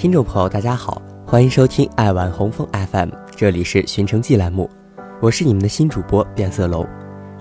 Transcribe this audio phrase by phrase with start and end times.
[0.00, 4.70] 听众朋友，大家好，欢迎收听爱玩红枫 FM，这里是寻城记栏目，
[5.20, 6.88] 我是你们的新主播变色龙。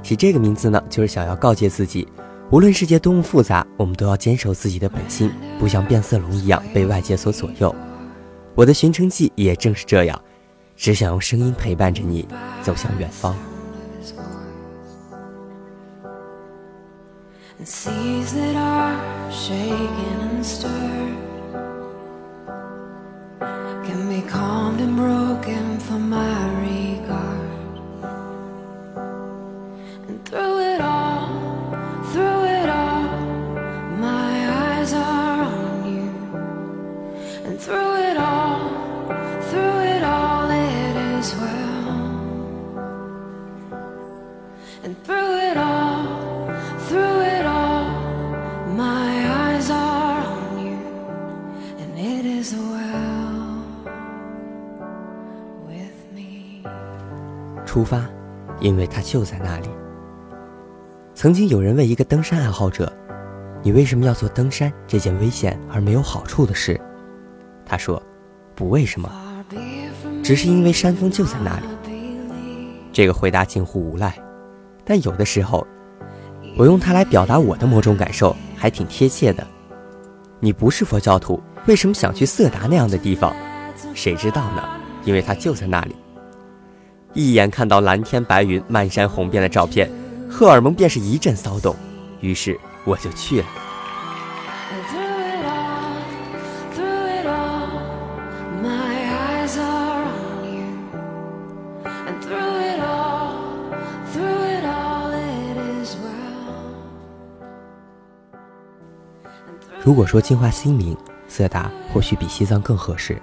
[0.04, 2.06] 起这个名字呢，就是想要告诫自己，
[2.52, 7.74] 无论世界多么复杂，我们都要坚守自己的本心，不像变色龙一样被外界所左右。
[8.56, 10.22] 我的寻城记也正是这样，
[10.76, 12.28] 只想用声音陪伴着你
[12.62, 13.38] 走向远方。
[25.90, 26.29] for my
[57.80, 58.06] 出发，
[58.60, 59.70] 因为它就在那里。
[61.16, 62.92] 曾经有人问一个登山爱好者
[63.64, 66.78] ：“你为什么要做登山这件危险而没有好处的事？”
[67.66, 68.02] 他说
[68.54, 69.10] ：“不为什么，
[70.22, 71.68] 只是因为山峰就在那里。”
[72.92, 74.14] 这个回答近乎无赖，
[74.84, 75.66] 但有的时候，
[76.58, 79.48] 我用它来表达我的某种感受，还挺贴切的。
[80.42, 83.34] 你不是佛教徒，为什么想去色达那样的地方？
[83.94, 84.68] 谁知道呢？
[85.06, 85.96] 因为它就在那里。
[87.14, 89.90] 一眼看到蓝天白云、漫山红遍的照片，
[90.30, 91.76] 荷尔蒙便是一阵骚动，
[92.22, 93.48] 于是我就去了。
[109.82, 110.96] 如果说净化心灵，
[111.28, 113.20] 色达或许比西藏更合适。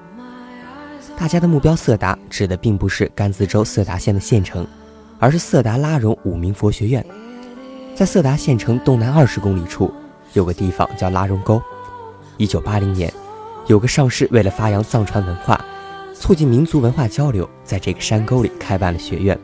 [1.19, 4.67] 大家的目标色达指的并不是甘孜州色达县的县城，
[5.19, 7.05] 而是色达拉荣五明佛学院。
[7.95, 9.91] 在色达县城东南二十公里处，
[10.35, 11.61] 有个地方叫拉荣沟。
[12.37, 13.11] 一九八零年，
[13.67, 15.59] 有个上师为了发扬藏传文化，
[16.13, 19.37] 促进民族文化交流，在这个山沟里开办了学院。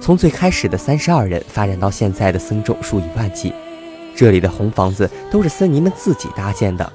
[0.00, 3.52] 从最开始的三十二人，发展到现在的僧众数以万计。
[4.14, 6.92] 这里的红房子都是僧尼们自己搭建的。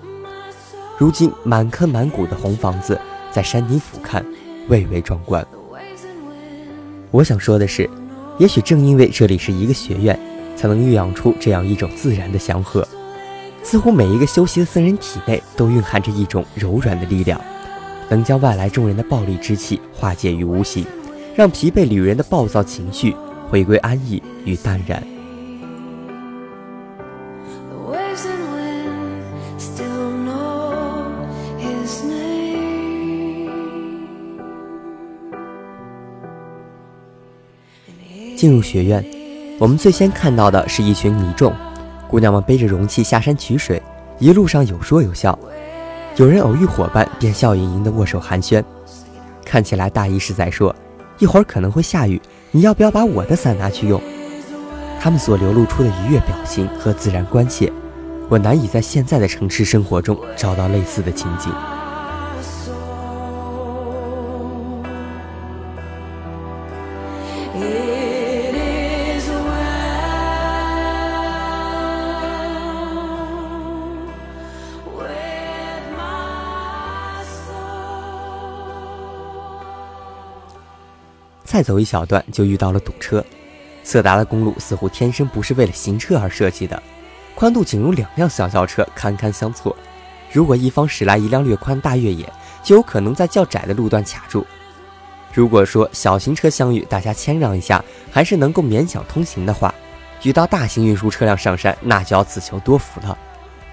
[0.98, 2.98] 如今满坑满谷的红房子。
[3.32, 4.24] 在山顶俯瞰，
[4.68, 5.46] 蔚为壮观。
[7.12, 7.90] 我想说的是，
[8.38, 10.20] 也许正因为这里是一个学院，
[10.56, 12.88] 才能育养出这样一种自然的祥和。
[13.64, 17.40] 似乎每一个修习的僧人体内都蕴含着一种柔软的力量，
[18.10, 20.86] 能将外来众人的暴戾之气化解于无形，
[21.36, 23.16] 让疲惫旅人的暴躁情绪
[23.50, 25.04] 回归安逸与淡然。
[38.40, 39.04] 进入学院，
[39.60, 41.54] 我们最先看到的是一群尼众，
[42.08, 43.84] 姑娘们背着容器下山取水，
[44.18, 45.38] 一路上有说有笑，
[46.16, 48.64] 有人偶遇伙伴便笑盈盈的握手寒暄，
[49.44, 50.74] 看起来大意是在说，
[51.18, 54.02] 一会儿可能会下雨，你要不要把我的伞拿去用？
[55.02, 57.70] 他们所流露出的愉悦表情和自然关切，
[58.30, 61.52] 我难以在现在的城市生活中找到类似的情景。
[81.50, 83.26] 再走一小段，就遇到了堵车。
[83.84, 86.80] 色达的公路似乎天生不是为了行车而设计的，
[87.34, 89.76] 宽度仅如两辆小轿车堪堪相错。
[90.32, 94.46] 如果一方驶来一辆略宽大越野，就有可能在较窄的路段卡住。
[95.34, 99.74] 如果说小型车相遇，大家谦让一下，还是能够勉强通行的话，
[100.22, 103.18] 遇到大型运输车辆上山，那就要自求多福了。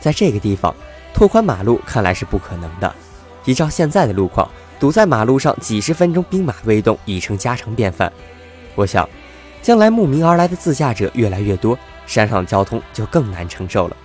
[0.00, 0.74] 在这个地方，
[1.12, 2.90] 拓宽马路看来是不可能的。
[3.44, 4.48] 依照现在的路况。
[4.78, 8.12] 堵在马路上几十分钟，兵马未动已成家常便饭。
[8.74, 9.08] 我想，
[9.62, 13.96] 将来慕名而来的自驾者越来越多，山上交通就更难承受了。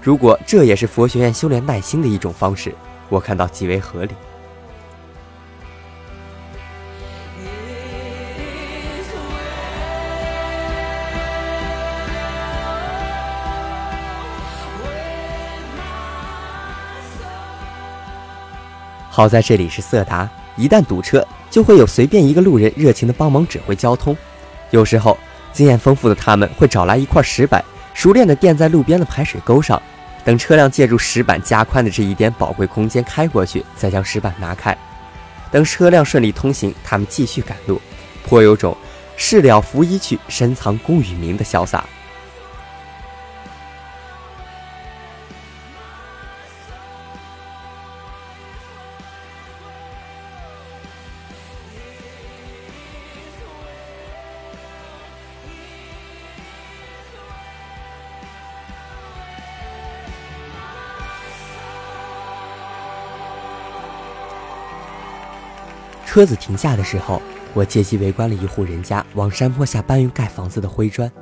[0.00, 2.72] 如果这也是佛学院修炼耐心的一种方式，
[3.08, 4.12] 我看到极为合理。
[19.16, 24.14] 好在这里是色达，一旦堵车，就会有随便一个路人热情的帮忙指挥交通。
[24.72, 25.16] 有时候，
[25.54, 27.64] 经验丰富的他们会找来一块石板，
[27.94, 29.80] 熟练的垫在路边的排水沟上，
[30.22, 34.76] 等车辆借助石板加宽的这一点宝贵空间开过去，再将石板拿开。
[35.50, 37.80] 等车辆顺利通行，他们继续赶路，
[38.28, 38.76] 颇有种
[39.16, 41.86] 事了拂衣去，深藏功与名的潇洒。
[66.16, 67.20] 车子停下的时候，
[67.52, 71.12] 我借机围观了一户人家往山坡下搬运盖房子的灰砖。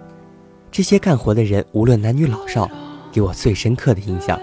[0.70, 2.70] 这些干活的人无论男女老少，
[3.10, 4.38] 给我最深刻的印象，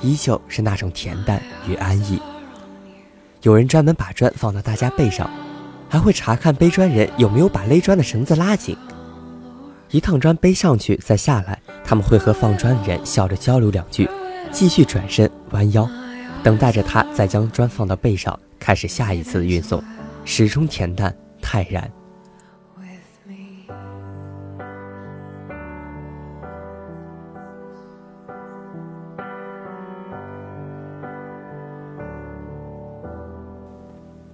[0.00, 2.22] 依旧是那种恬淡与安逸。
[3.42, 5.28] 有人专门把砖放到大家背上，
[5.88, 8.76] 还会查看背砖人有没有把勒砖的绳子拉紧。
[9.90, 14.08] 一趟砖背上去再下来，他们会和放砖的人笑着交流两句，
[14.52, 15.90] 继续转身弯腰，
[16.44, 19.82] 等待着他再将砖放到背上，开始下一次的运送。
[20.28, 21.90] 始终恬淡泰然。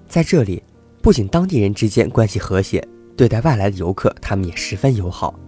[0.08, 0.62] 在这里，
[1.00, 2.86] 不仅当地人之间关系和谐，
[3.16, 5.38] 对待外来的游客，他们也十分友好。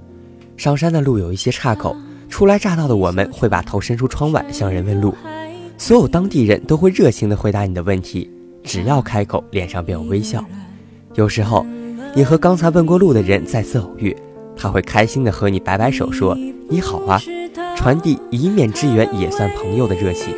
[0.57, 1.97] 上山的路有一些岔口，
[2.29, 5.15] 初来乍到的我们会把头伸出窗外向人问路，
[5.77, 8.31] 所有当地人都会热情地回答你的问题。
[8.65, 10.45] 只要开口，脸上便有微笑。
[11.15, 11.65] 有时候，
[12.17, 14.17] 你和刚才问过路的人再次偶遇，
[14.57, 16.35] 他会开心的和你摆摆手，说
[16.69, 17.21] “你好啊”，
[17.77, 20.35] 传递一面之缘也算朋友的热情。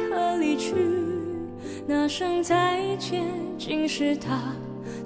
[1.86, 3.24] 那声再见，
[3.56, 4.52] 竟是他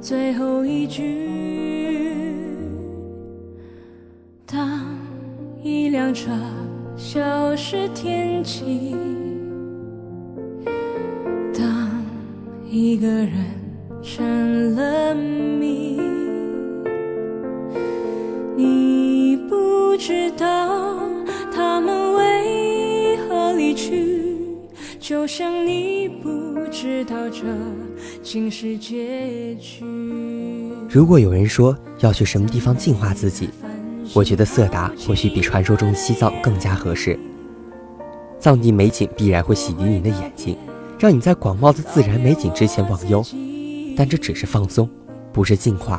[0.00, 1.28] 最后一句。
[4.46, 4.80] 当
[5.62, 6.30] 一辆车
[6.96, 8.96] 消失天际。
[12.72, 13.32] 一个人
[14.00, 16.00] 成了谜，
[18.56, 21.00] 你不知道
[21.52, 24.36] 他们为何离去，
[25.00, 27.42] 就像你不知道这
[28.22, 29.84] 竟是结局。
[30.88, 33.50] 如果有人说要去什么地方净化自己，
[34.14, 37.18] 我觉得色达或许比传说中的西藏更加合适。
[38.38, 40.56] 藏地美景必然会洗涤你的眼睛。
[41.00, 43.24] 让你在广袤的自然美景之前忘忧，
[43.96, 44.86] 但这只是放松，
[45.32, 45.98] 不是净化。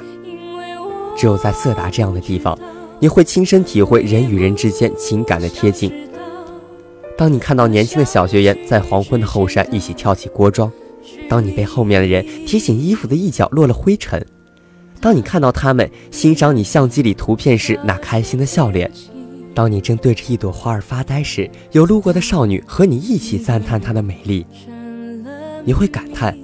[1.18, 2.56] 只有在色达这样的地方，
[3.00, 5.92] 你会亲身体会人与人之间情感的贴近。
[7.18, 10.72] 当你看到年轻的小学员在黄昏的后山一起跳起锅庄，
[11.28, 14.24] 当你被后面的人提醒衣服的一角落了灰尘，
[15.00, 18.92] 当你看到他们欣赏你相机里图片时那开心的笑脸。
[19.56, 24.46] 当你正对着一朵花儿发呆时，有路过的少女和你一起赞叹她的美丽。
[25.64, 26.38] 你会感叹，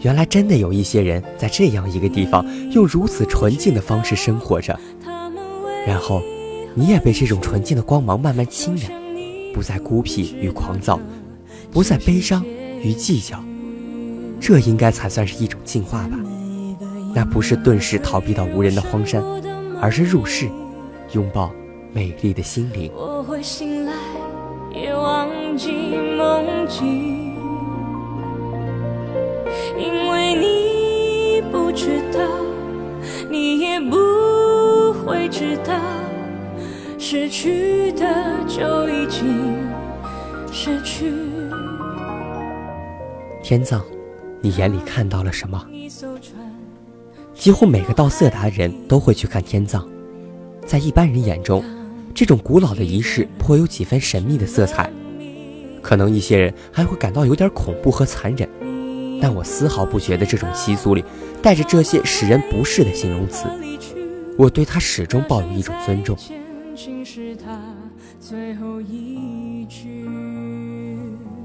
[0.00, 4.78] 原来真的有一些人在这样一个地方，用如此纯净的方式生活着。
[5.86, 6.22] 然后，
[6.74, 8.90] 你也被这种纯净的光芒慢慢侵染，
[9.52, 10.98] 不再孤僻与狂躁，
[11.70, 12.44] 不再悲伤
[12.82, 13.42] 与计较。
[14.40, 16.18] 这应该才算是一种进化吧？
[17.14, 19.22] 那不是顿时逃避到无人的荒山，
[19.80, 20.48] 而是入世，
[21.12, 21.52] 拥抱
[21.92, 22.90] 美丽的心灵。
[22.94, 23.92] 我会醒来，
[24.74, 25.70] 也忘记
[26.16, 27.11] 梦境。
[31.74, 32.20] 知道，
[33.30, 33.96] 你也不
[34.92, 35.74] 会知道，
[36.98, 38.04] 失去的
[38.46, 39.56] 就已经
[40.52, 41.12] 失去。
[43.42, 43.80] 天葬，
[44.40, 45.66] 你眼里看到了什么？
[47.34, 49.84] 几乎每个到色达人都会去看天葬，
[50.64, 51.64] 在一般人眼中，
[52.14, 54.90] 这种古老的仪式颇有几分神秘的色彩，
[55.80, 58.48] 可能一些人还会感到有点恐怖和残忍。
[59.22, 61.04] 但我丝毫不觉得这种习俗里
[61.40, 63.46] 带着这些使人不适的形容词，
[64.36, 66.18] 我对他始终抱有一种尊重。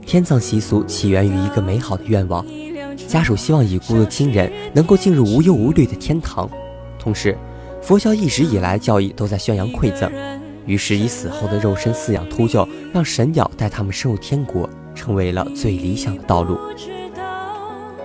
[0.04, 2.44] 天葬习俗起源于一个美好的愿望，
[3.08, 6.50] 家属希望已故的亲人能够进入无忧无虑的天堂。
[6.98, 7.38] 同时，
[7.84, 10.12] 佛教一直以来教义都在宣扬馈赠，
[10.66, 16.58] 于是以死后的肉身饲养秃鹫，让神鸟带他们升入天国，成为了最理想的道路。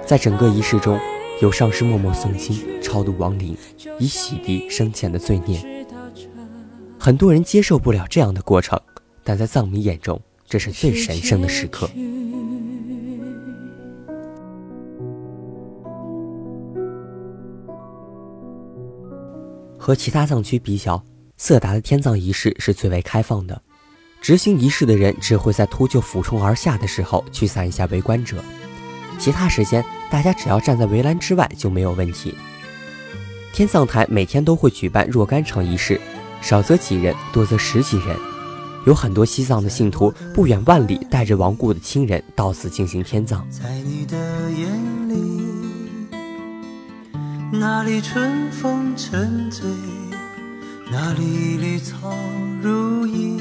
[0.06, 0.98] 在整个仪式中，
[1.40, 3.56] 有上师默默诵经、超度亡灵，
[3.98, 5.86] 以洗涤生前的罪孽。
[6.98, 8.78] 很多人接受不了这样的过程，
[9.24, 11.88] 但在藏民眼中，这是最神圣的时刻。
[19.78, 21.02] 和其他藏区比较，
[21.36, 23.60] 色达的天葬仪式是最为开放的，
[24.20, 28.36] 执行仪式的人只会在秃鹫俯冲而下的时候驱散一下围观者，
[29.18, 32.34] 其他时间大家只要站在围栏之外就没有问题。
[33.52, 36.00] 天葬台每天都会举办若干场仪式，
[36.40, 38.16] 少则几人，多则十几人。
[38.84, 43.46] 有很多西藏的信徒不远万里带着亡故的亲人到此进行天葬。
[43.48, 44.16] 在你的
[44.50, 45.16] 眼里，
[47.52, 49.64] 哪里春风沉醉，
[50.90, 52.12] 哪里绿草
[52.60, 53.40] 如茵。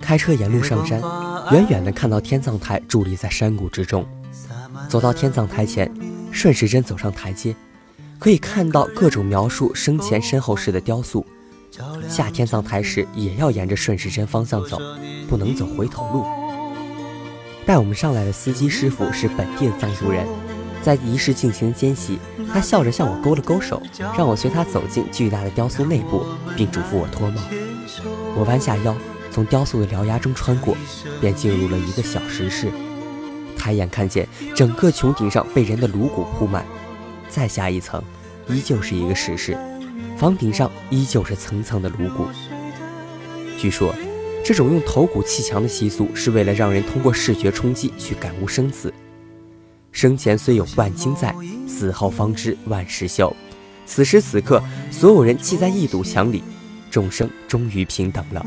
[0.00, 1.02] 开车沿路上山，
[1.50, 4.06] 远远的看到天葬台伫立在山谷之中。
[4.88, 5.90] 走到天葬台前，
[6.30, 7.54] 顺时针走上台阶，
[8.18, 11.24] 可以看到各种描述生前身后事的雕塑。
[12.08, 14.78] 下天葬台时也要沿着顺时针方向走，
[15.28, 16.24] 不能走回头路。
[17.64, 20.26] 带我们上来的司机师傅是本地的藏族人，
[20.82, 22.18] 在仪式进行间隙，
[22.52, 23.80] 他笑着向我勾了勾手，
[24.16, 26.24] 让我随他走进巨大的雕塑内部，
[26.56, 27.40] 并嘱咐我脱帽。
[28.36, 28.96] 我弯下腰，
[29.38, 30.76] 从雕塑的獠牙中穿过，
[31.20, 32.72] 便进入了一个小石室。
[33.56, 36.66] 抬眼看见整个穹顶上被人的颅骨铺满，
[37.28, 38.02] 再下一层，
[38.48, 39.56] 依旧是一个石室。
[40.16, 42.26] 房顶上依旧是层层的颅骨。
[43.56, 43.94] 据说，
[44.44, 48.92] 这种用头骨砌墙的习俗是为了让人通过视觉冲击去感悟生死。
[49.92, 51.32] 生前虽有万金在，
[51.68, 53.32] 死后方知万事休。
[53.86, 56.42] 此时此刻，所有人砌在一堵墙里，
[56.90, 58.44] 众生终于平等了。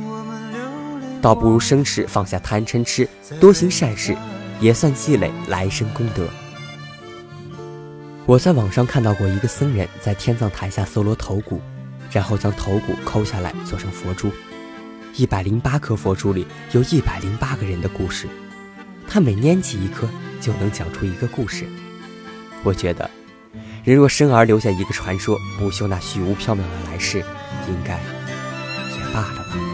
[1.21, 3.07] 倒不如生时放下贪嗔痴，
[3.39, 4.17] 多行善事，
[4.59, 6.27] 也算积累来生功德。
[8.25, 11.61] 我在网上看到过一个僧人在天葬台下搜罗头骨，
[12.11, 14.31] 然后将头骨抠下来做成佛珠。
[15.15, 18.27] 一百零八颗佛珠里有一百零八个人的故事，
[19.07, 20.07] 他每拈起一颗
[20.39, 21.65] 就能讲出一个故事。
[22.63, 23.09] 我觉得，
[23.83, 27.19] 人若生而留下一个传说，不修那虚无缥缈的来世，
[27.67, 29.70] 应该也罢了吧。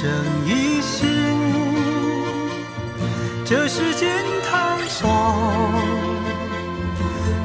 [0.00, 0.08] 生
[0.46, 1.04] 一世，
[3.44, 4.08] 这世间
[4.50, 5.06] 太少，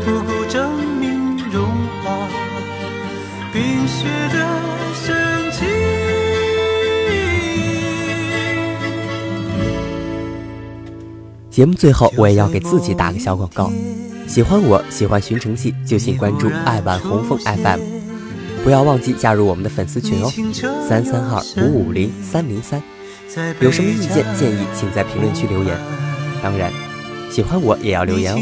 [0.05, 1.65] 不够证明融
[2.01, 2.29] 化
[3.51, 4.37] 冰雪的
[4.93, 5.67] 深情。
[11.49, 13.69] 节目最后，我也要给自己打个小广告。
[14.27, 17.81] 喜欢我喜欢寻城记，就请关注爱晚红枫 FM，
[18.65, 20.31] 不要忘记加入我们的粉丝群哦，
[20.89, 22.81] 三三二五五零三零三。
[23.59, 25.77] 有什么意见建议，请在评论区留言。
[26.41, 26.73] 当然，
[27.29, 28.39] 喜欢我也要留言哦。